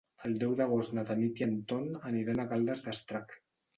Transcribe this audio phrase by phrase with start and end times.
[0.27, 3.37] El deu d'agost na Tanit i en Ton aniran a Caldes d'Estrac.